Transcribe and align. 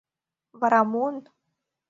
—Вара 0.59 0.81
муын? 0.91 1.15